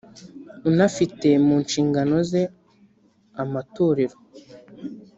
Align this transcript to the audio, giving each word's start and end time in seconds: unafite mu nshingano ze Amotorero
unafite 0.69 1.29
mu 1.45 1.55
nshingano 1.63 2.15
ze 2.29 2.41
Amotorero 3.41 4.17